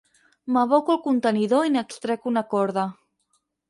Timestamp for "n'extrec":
1.77-2.29